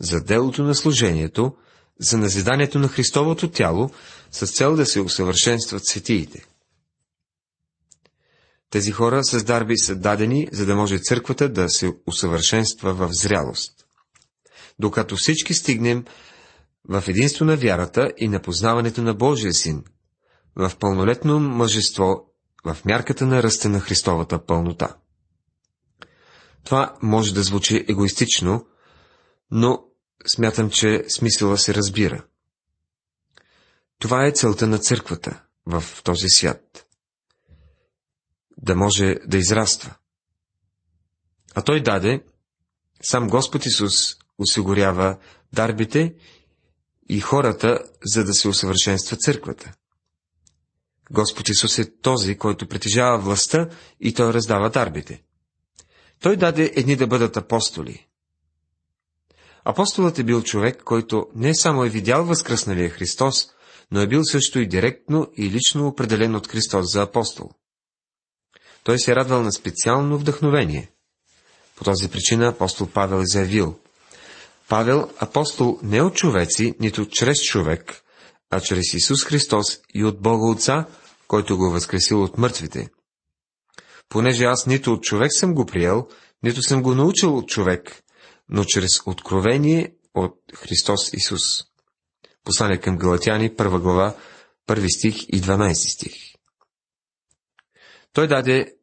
За 0.00 0.20
делото 0.20 0.62
на 0.62 0.74
служението, 0.74 1.56
за 2.00 2.18
назиданието 2.18 2.78
на 2.78 2.88
Христовото 2.88 3.50
тяло, 3.50 3.90
с 4.30 4.46
цел 4.46 4.76
да 4.76 4.86
се 4.86 5.00
усъвършенстват 5.00 5.86
светиите. 5.86 6.46
Тези 8.76 8.92
хора 8.92 9.24
с 9.24 9.44
дарби 9.44 9.78
са 9.78 9.96
дадени, 9.96 10.48
за 10.52 10.66
да 10.66 10.76
може 10.76 10.98
църквата 10.98 11.48
да 11.48 11.68
се 11.68 11.92
усъвършенства 12.06 12.94
в 12.94 13.08
зрялост. 13.12 13.72
Докато 14.78 15.16
всички 15.16 15.54
стигнем 15.54 16.04
в 16.88 17.04
единство 17.08 17.44
на 17.44 17.56
вярата 17.56 18.12
и 18.18 18.28
на 18.28 18.42
познаването 18.42 19.02
на 19.02 19.14
Божия 19.14 19.52
син, 19.52 19.84
в 20.56 20.72
пълнолетно 20.80 21.40
мъжество, 21.40 22.32
в 22.64 22.76
мярката 22.84 23.26
на 23.26 23.42
ръста 23.42 23.68
на 23.68 23.80
Христовата 23.80 24.46
пълнота. 24.46 24.96
Това 26.64 26.96
може 27.02 27.34
да 27.34 27.42
звучи 27.42 27.84
егоистично, 27.88 28.66
но 29.50 29.84
смятам, 30.26 30.70
че 30.70 31.04
смисъла 31.08 31.58
се 31.58 31.74
разбира. 31.74 32.24
Това 33.98 34.26
е 34.26 34.32
целта 34.32 34.66
на 34.66 34.78
църквата 34.78 35.42
в 35.66 35.84
този 36.04 36.28
свят. 36.28 36.85
Да 38.56 38.76
може 38.76 39.14
да 39.26 39.38
израства. 39.38 39.94
А 41.54 41.62
той 41.62 41.82
даде, 41.82 42.24
сам 43.02 43.28
Господ 43.28 43.66
Исус 43.66 44.16
осигурява 44.38 45.18
дарбите 45.52 46.14
и 47.08 47.20
хората, 47.20 47.78
за 48.04 48.24
да 48.24 48.34
се 48.34 48.48
усъвършенства 48.48 49.16
църквата. 49.16 49.72
Господ 51.10 51.48
Исус 51.48 51.78
е 51.78 51.98
този, 52.00 52.38
който 52.38 52.68
притежава 52.68 53.18
властта 53.18 53.68
и 54.00 54.14
той 54.14 54.32
раздава 54.32 54.70
дарбите. 54.70 55.22
Той 56.20 56.36
даде 56.36 56.72
едни 56.76 56.96
да 56.96 57.06
бъдат 57.06 57.36
апостоли, 57.36 58.06
Апостолът 59.68 60.18
е 60.18 60.24
бил 60.24 60.42
човек, 60.42 60.82
който 60.84 61.26
не 61.34 61.54
само 61.54 61.84
е 61.84 61.88
видял 61.88 62.24
възкръсналия 62.24 62.90
Христос, 62.90 63.48
но 63.90 64.00
е 64.00 64.06
бил 64.06 64.24
също 64.24 64.58
и 64.58 64.68
директно 64.68 65.28
и 65.36 65.50
лично 65.50 65.86
определен 65.86 66.34
от 66.34 66.48
Христос 66.48 66.92
за 66.92 67.02
апостол. 67.02 67.50
Той 68.86 68.98
се 68.98 69.12
е 69.12 69.16
радвал 69.16 69.42
на 69.42 69.52
специално 69.52 70.18
вдъхновение. 70.18 70.90
По 71.76 71.84
този 71.84 72.08
причина 72.08 72.48
апостол 72.48 72.86
Павел 72.86 73.16
е 73.16 73.26
заявил. 73.26 73.78
Павел, 74.68 75.10
апостол 75.18 75.78
не 75.82 76.02
от 76.02 76.14
човеци, 76.14 76.74
нито 76.80 77.08
чрез 77.08 77.42
човек, 77.42 78.02
а 78.50 78.60
чрез 78.60 78.94
Исус 78.94 79.24
Христос 79.24 79.80
и 79.94 80.04
от 80.04 80.22
Бога 80.22 80.50
Отца, 80.50 80.86
който 81.28 81.56
го 81.56 81.66
е 81.66 81.72
възкресил 81.72 82.22
от 82.22 82.38
мъртвите. 82.38 82.88
Понеже 84.08 84.44
аз 84.44 84.66
нито 84.66 84.92
от 84.92 85.02
човек 85.02 85.32
съм 85.32 85.54
го 85.54 85.66
приел, 85.66 86.08
нито 86.42 86.62
съм 86.62 86.82
го 86.82 86.94
научил 86.94 87.36
от 87.36 87.48
човек, 87.48 88.02
но 88.48 88.64
чрез 88.64 89.06
откровение 89.06 89.94
от 90.14 90.34
Христос 90.54 91.12
Исус. 91.12 91.42
Послание 92.44 92.80
към 92.80 92.96
Галатяни, 92.96 93.54
първа 93.56 93.80
глава, 93.80 94.16
първи 94.66 94.90
стих 94.90 95.22
и 95.22 95.42
12 95.42 95.72
стих. 95.72 96.35
Той 98.16 98.28
даде 98.28 98.74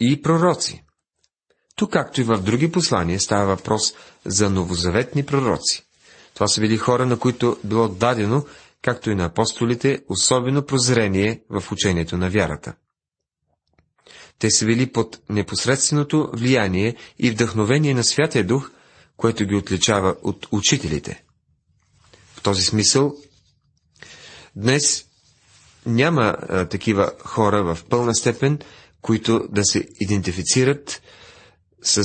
и 0.00 0.22
пророци. 0.22 0.84
Тук, 1.76 1.92
както 1.92 2.20
и 2.20 2.24
в 2.24 2.38
други 2.38 2.72
послания, 2.72 3.20
става 3.20 3.46
въпрос 3.46 3.94
за 4.24 4.50
новозаветни 4.50 5.26
пророци. 5.26 5.86
Това 6.34 6.48
са 6.48 6.60
били 6.60 6.76
хора, 6.76 7.06
на 7.06 7.18
които 7.18 7.58
било 7.64 7.88
дадено, 7.88 8.46
както 8.82 9.10
и 9.10 9.14
на 9.14 9.24
апостолите, 9.24 10.04
особено 10.08 10.66
прозрение 10.66 11.42
в 11.50 11.72
учението 11.72 12.16
на 12.16 12.30
вярата. 12.30 12.74
Те 14.38 14.50
са 14.50 14.66
били 14.66 14.92
под 14.92 15.18
непосредственото 15.28 16.30
влияние 16.32 16.96
и 17.18 17.30
вдъхновение 17.30 17.94
на 17.94 18.04
Святия 18.04 18.46
Дух, 18.46 18.70
което 19.16 19.44
ги 19.44 19.54
отличава 19.54 20.16
от 20.22 20.48
учителите. 20.52 21.24
В 22.34 22.42
този 22.42 22.62
смисъл, 22.62 23.16
днес 24.56 25.05
няма 25.86 26.36
а, 26.40 26.68
такива 26.68 27.12
хора 27.24 27.74
в 27.74 27.84
пълна 27.84 28.14
степен, 28.14 28.58
които 29.02 29.48
да 29.50 29.64
се 29.64 29.88
идентифицират 30.00 31.02
с 31.82 31.98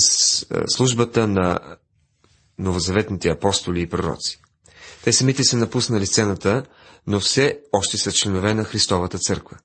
а, 0.51 0.63
службата 0.67 1.27
на 1.27 1.59
новозаветните 2.59 3.29
апостоли 3.29 3.81
и 3.81 3.89
пророци. 3.89 4.41
Те 5.03 5.13
самите 5.13 5.43
са 5.43 5.57
напуснали 5.57 6.05
сцената, 6.05 6.63
но 7.07 7.19
все 7.19 7.59
още 7.71 7.97
са 7.97 8.11
членове 8.11 8.53
на 8.53 8.63
Христовата 8.63 9.19
църква. 9.19 9.57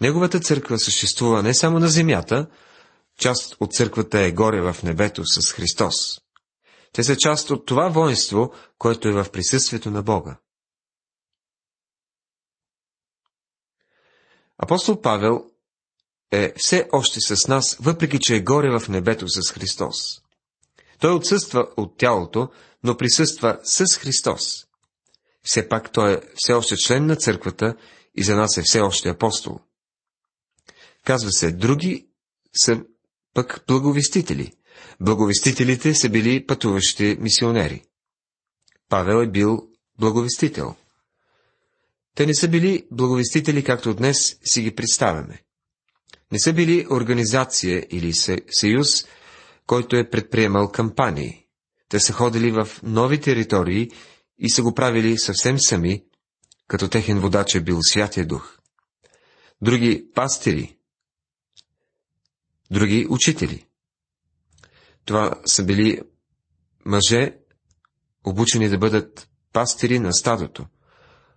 Неговата 0.00 0.40
църква 0.40 0.78
съществува 0.78 1.42
не 1.42 1.54
само 1.54 1.78
на 1.78 1.88
земята, 1.88 2.46
част 3.18 3.56
от 3.60 3.72
църквата 3.72 4.20
е 4.20 4.32
горе 4.32 4.60
в 4.60 4.76
небето 4.82 5.22
с 5.26 5.52
Христос. 5.52 5.94
Те 6.92 7.04
са 7.04 7.16
част 7.16 7.50
от 7.50 7.66
това 7.66 7.88
воинство, 7.88 8.52
което 8.78 9.08
е 9.08 9.12
в 9.12 9.26
присъствието 9.32 9.90
на 9.90 10.02
Бога. 10.02 10.38
Апостол 14.58 15.00
Павел 15.00 15.44
е 16.32 16.52
все 16.56 16.88
още 16.92 17.20
с 17.20 17.48
нас, 17.48 17.76
въпреки 17.80 18.18
че 18.20 18.36
е 18.36 18.40
горе 18.40 18.78
в 18.78 18.88
небето 18.88 19.28
с 19.28 19.52
Христос. 19.52 19.96
Той 21.00 21.14
отсъства 21.14 21.68
от 21.76 21.98
тялото, 21.98 22.48
но 22.82 22.96
присъства 22.96 23.58
с 23.64 23.96
Христос. 23.96 24.66
Все 25.42 25.68
пак 25.68 25.92
той 25.92 26.14
е 26.14 26.20
все 26.34 26.52
още 26.52 26.76
член 26.76 27.06
на 27.06 27.16
църквата 27.16 27.76
и 28.14 28.22
за 28.22 28.36
нас 28.36 28.56
е 28.56 28.62
все 28.62 28.80
още 28.80 29.08
апостол. 29.08 29.60
Казва 31.04 31.32
се, 31.32 31.52
други 31.52 32.08
са 32.56 32.80
пък 33.34 33.64
благовестители. 33.66 34.52
Благовестителите 35.00 35.94
са 35.94 36.08
били 36.08 36.46
пътуващи 36.46 37.16
мисионери. 37.20 37.84
Павел 38.88 39.22
е 39.22 39.30
бил 39.30 39.68
благовестител. 39.98 40.74
Те 42.16 42.26
не 42.26 42.34
са 42.34 42.48
били 42.48 42.86
благовестители, 42.90 43.64
както 43.64 43.94
днес 43.94 44.38
си 44.44 44.62
ги 44.62 44.74
представяме. 44.74 45.42
Не 46.32 46.38
са 46.38 46.52
били 46.52 46.86
организация 46.90 47.86
или 47.90 48.12
съюз, 48.50 49.06
който 49.66 49.96
е 49.96 50.10
предприемал 50.10 50.72
кампании. 50.72 51.46
Те 51.88 52.00
са 52.00 52.12
ходили 52.12 52.50
в 52.50 52.68
нови 52.82 53.20
територии 53.20 53.90
и 54.38 54.50
са 54.50 54.62
го 54.62 54.74
правили 54.74 55.18
съвсем 55.18 55.60
сами, 55.60 56.04
като 56.68 56.88
техен 56.88 57.20
водач 57.20 57.54
е 57.54 57.60
бил 57.60 57.78
Святия 57.82 58.26
Дух. 58.26 58.58
Други 59.62 60.06
пастири 60.14 60.76
други 62.70 63.06
учители. 63.10 63.66
Това 65.04 65.40
са 65.46 65.64
били 65.64 66.00
мъже, 66.84 67.36
обучени 68.24 68.68
да 68.68 68.78
бъдат 68.78 69.28
пастири 69.52 69.98
на 69.98 70.12
стадото, 70.12 70.66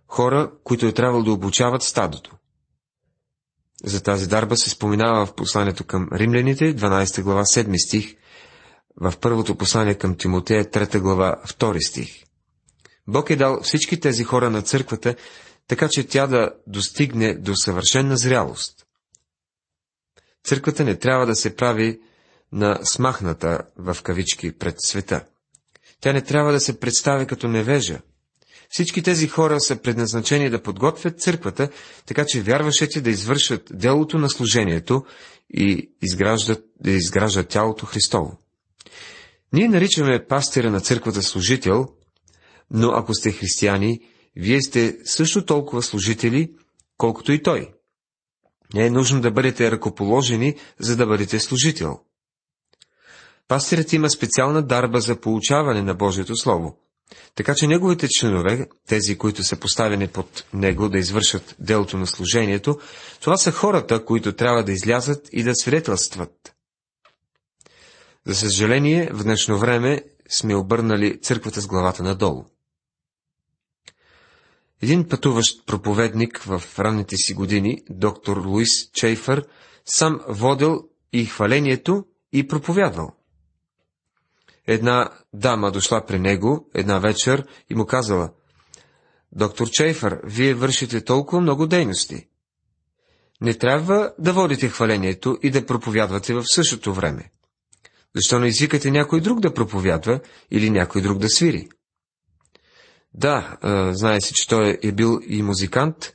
хора, 0.09 0.51
които 0.63 0.85
е 0.85 0.91
трябвало 0.93 1.23
да 1.23 1.31
обучават 1.31 1.83
стадото. 1.83 2.35
За 3.83 4.03
тази 4.03 4.27
дарба 4.27 4.57
се 4.57 4.69
споменава 4.69 5.25
в 5.25 5.33
посланието 5.35 5.83
към 5.83 6.09
римляните, 6.13 6.75
12 6.75 7.21
глава, 7.21 7.41
7 7.43 7.85
стих, 7.87 8.15
в 9.01 9.13
първото 9.21 9.55
послание 9.55 9.95
към 9.95 10.15
Тимотея, 10.17 10.65
3 10.65 10.99
глава, 10.99 11.35
2 11.47 11.87
стих. 11.87 12.23
Бог 13.07 13.29
е 13.29 13.35
дал 13.35 13.61
всички 13.61 13.99
тези 13.99 14.23
хора 14.23 14.49
на 14.49 14.61
църквата, 14.61 15.15
така 15.67 15.87
че 15.91 16.07
тя 16.07 16.27
да 16.27 16.51
достигне 16.67 17.33
до 17.35 17.55
съвършенна 17.55 18.17
зрялост. 18.17 18.85
Църквата 20.43 20.83
не 20.83 20.95
трябва 20.95 21.25
да 21.25 21.35
се 21.35 21.55
прави 21.55 21.99
на 22.51 22.79
смахната 22.83 23.61
в 23.77 23.97
кавички 24.03 24.51
пред 24.57 24.75
света. 24.79 25.25
Тя 26.01 26.13
не 26.13 26.21
трябва 26.21 26.51
да 26.51 26.59
се 26.59 26.79
представи 26.79 27.27
като 27.27 27.47
невежа. 27.47 28.01
Всички 28.69 29.03
тези 29.03 29.27
хора 29.27 29.59
са 29.59 29.81
предназначени 29.81 30.49
да 30.49 30.61
подготвят 30.63 31.21
църквата, 31.21 31.69
така 32.05 32.25
че 32.25 32.41
вярващите 32.41 33.01
да 33.01 33.09
извършат 33.09 33.71
делото 33.73 34.17
на 34.17 34.29
служението 34.29 35.05
и 35.53 35.91
изграждат, 36.01 36.63
да 36.79 36.91
изграждат 36.91 37.47
тялото 37.47 37.85
Христово. 37.85 38.37
Ние 39.53 39.67
наричаме 39.67 40.25
пастира 40.25 40.71
на 40.71 40.81
църквата 40.81 41.21
служител, 41.21 41.87
но 42.71 42.91
ако 42.91 43.13
сте 43.13 43.31
християни, 43.31 43.99
вие 44.35 44.61
сте 44.61 44.97
също 45.05 45.45
толкова 45.45 45.83
служители, 45.83 46.53
колкото 46.97 47.31
и 47.31 47.43
той. 47.43 47.73
Не 48.73 48.85
е 48.85 48.89
нужно 48.89 49.21
да 49.21 49.31
бъдете 49.31 49.71
ръкоположени, 49.71 50.55
за 50.79 50.97
да 50.97 51.05
бъдете 51.05 51.39
служител. 51.39 51.99
Пастирът 53.47 53.93
има 53.93 54.09
специална 54.09 54.61
дарба 54.61 54.99
за 54.99 55.19
получаване 55.19 55.81
на 55.81 55.93
Божието 55.93 56.35
Слово. 56.35 56.77
Така 57.35 57.55
че 57.55 57.67
неговите 57.67 58.07
членове, 58.09 58.67
тези, 58.87 59.17
които 59.17 59.43
са 59.43 59.55
поставени 59.55 60.07
под 60.07 60.45
него 60.53 60.89
да 60.89 60.97
извършат 60.97 61.55
делото 61.59 61.97
на 61.97 62.07
служението, 62.07 62.79
това 63.21 63.37
са 63.37 63.51
хората, 63.51 64.05
които 64.05 64.33
трябва 64.33 64.63
да 64.63 64.71
излязат 64.71 65.29
и 65.31 65.43
да 65.43 65.55
свидетелстват. 65.55 66.55
За 68.25 68.35
съжаление, 68.35 69.09
в 69.13 69.23
днешно 69.23 69.57
време 69.57 70.03
сме 70.29 70.55
обърнали 70.55 71.21
църквата 71.21 71.61
с 71.61 71.67
главата 71.67 72.03
надолу. 72.03 72.45
Един 74.81 75.07
пътуващ 75.07 75.65
проповедник 75.65 76.39
в 76.39 76.63
ранните 76.79 77.17
си 77.17 77.33
години, 77.33 77.81
доктор 77.89 78.37
Луис 78.37 78.91
Чейфър, 78.93 79.45
сам 79.85 80.19
водил 80.27 80.89
и 81.13 81.25
хвалението 81.25 82.05
и 82.33 82.47
проповядвал. 82.47 83.18
Една 84.71 85.09
дама 85.33 85.71
дошла 85.71 86.05
при 86.05 86.19
него 86.19 86.69
една 86.73 86.99
вечер 86.99 87.45
и 87.69 87.75
му 87.75 87.85
казала, 87.85 88.29
Доктор 89.31 89.69
Чейфър, 89.69 90.21
вие 90.23 90.53
вършите 90.53 91.03
толкова 91.03 91.41
много 91.41 91.67
дейности. 91.67 92.27
Не 93.41 93.53
трябва 93.53 94.13
да 94.19 94.33
водите 94.33 94.69
хвалението 94.69 95.37
и 95.43 95.51
да 95.51 95.65
проповядвате 95.65 96.33
в 96.33 96.43
същото 96.45 96.93
време. 96.93 97.31
Защо 98.15 98.39
не 98.39 98.47
извикате 98.47 98.91
някой 98.91 99.21
друг 99.21 99.39
да 99.39 99.53
проповядва 99.53 100.19
или 100.51 100.69
някой 100.69 101.01
друг 101.01 101.17
да 101.17 101.29
свири? 101.29 101.69
Да, 103.13 103.57
знае 103.91 104.21
се, 104.21 104.33
че 104.33 104.47
той 104.47 104.77
е 104.83 104.91
бил 104.91 105.21
и 105.27 105.41
музикант, 105.41 106.13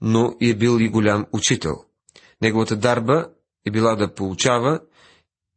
но 0.00 0.36
е 0.40 0.54
бил 0.54 0.78
и 0.80 0.88
голям 0.88 1.26
учител. 1.32 1.84
Неговата 2.42 2.76
дарба 2.76 3.28
е 3.66 3.70
била 3.70 3.96
да 3.96 4.14
получава 4.14 4.80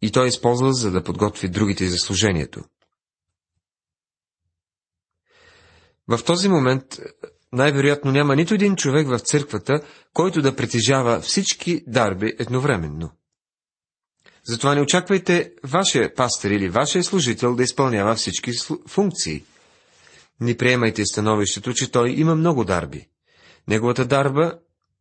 и 0.02 0.12
той 0.12 0.26
е 0.26 0.28
използвал, 0.28 0.72
за 0.72 0.92
да 0.92 1.04
подготви 1.04 1.50
другите 1.50 1.88
за 1.88 1.98
служението. 1.98 2.64
В 6.08 6.24
този 6.26 6.50
момент 6.50 6.84
най-вероятно 7.54 8.12
няма 8.12 8.36
нито 8.36 8.54
един 8.54 8.76
човек 8.76 9.08
в 9.08 9.20
църквата, 9.20 9.82
който 10.14 10.42
да 10.42 10.56
притежава 10.56 11.20
всички 11.20 11.84
дарби 11.88 12.34
едновременно. 12.40 13.12
Затова 14.44 14.76
не 14.76 14.82
очаквайте 14.82 15.54
вашия 15.64 16.16
пастор 16.16 16.50
или 16.50 16.70
вашия 16.70 17.04
служител 17.04 17.56
да 17.56 17.64
изпълнява 17.64 18.16
всички 18.16 18.52
функции. 18.88 19.44
Не 20.42 20.58
приемайте 20.58 21.06
становището, 21.06 21.74
че 21.74 21.92
той 21.92 22.10
има 22.10 22.36
много 22.36 22.64
дарби. 22.64 23.08
Неговата 23.68 24.06
дарба 24.06 24.54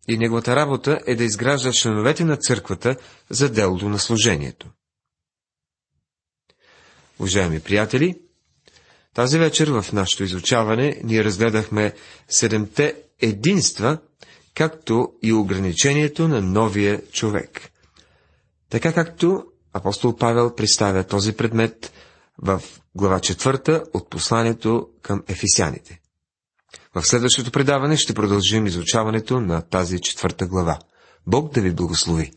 и 0.09 0.19
неговата 0.19 0.57
работа 0.57 1.01
е 1.07 1.15
да 1.15 1.25
изгражда 1.25 1.73
членовете 1.73 2.25
на 2.25 2.37
църквата 2.37 2.97
за 3.31 3.53
делото 3.53 3.89
на 3.89 3.99
служението. 3.99 4.71
Уважаеми 7.21 7.61
приятели, 7.61 8.15
тази 9.15 9.39
вечер 9.39 9.69
в 9.69 9.93
нашето 9.93 10.25
изучаване 10.25 11.01
ние 11.05 11.25
разгледахме 11.25 11.93
седемте 12.29 12.95
единства, 13.21 13.99
както 14.55 15.13
и 15.23 15.33
ограничението 15.33 16.29
на 16.29 16.43
новия 16.43 17.03
човек. 17.13 17.71
Така 18.71 18.93
както 18.93 19.45
апостол 19.73 20.17
Павел 20.17 20.55
представя 20.55 21.05
този 21.05 21.33
предмет 21.33 21.93
в 22.39 22.63
глава 22.95 23.21
четвърта 23.21 23.83
от 23.95 24.11
посланието 24.11 24.89
към 25.03 25.23
ефисяните. 25.29 26.01
В 26.95 27.03
следващото 27.03 27.51
предаване 27.51 27.97
ще 27.97 28.15
продължим 28.15 28.67
изучаването 28.67 29.41
на 29.41 29.63
тази 29.63 30.01
четвърта 30.01 30.47
глава. 30.47 30.79
Бог 31.27 31.53
да 31.55 31.61
ви 31.61 31.71
благослови! 31.71 32.33